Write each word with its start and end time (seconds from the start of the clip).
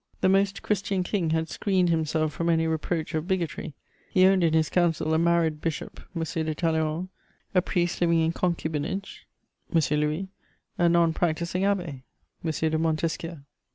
The 0.21 0.29
"Most 0.29 0.63
Christian" 0.63 1.03
King 1.03 1.29
had 1.29 1.47
screened 1.47 1.89
himself 1.89 2.33
from 2.33 2.49
any 2.49 2.65
reproach 2.65 3.13
of 3.13 3.27
bigotry: 3.27 3.75
he 4.09 4.25
owned 4.25 4.43
in 4.43 4.53
his 4.53 4.67
Council 4.67 5.13
a 5.13 5.19
married 5.19 5.61
bishop, 5.61 5.99
M. 6.15 6.21
de 6.23 6.55
Talleyrand; 6.55 7.09
a 7.53 7.61
priest 7.61 8.01
living 8.01 8.21
in 8.21 8.31
concubinage, 8.31 9.27
M. 9.71 9.99
Louis; 9.99 10.29
a 10.79 10.89
non 10.89 11.13
practising 11.13 11.61
abbé, 11.61 12.01
M. 12.43 12.71
de 12.71 12.79
Montesquiou. 12.79 13.41